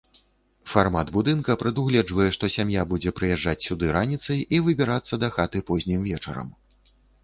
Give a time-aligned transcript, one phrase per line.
[0.69, 6.55] Фармат будынка прадугледжвае, што сям'я будзе прыязджаць сюды раніцай і выбірацца дахаты познім вечарам.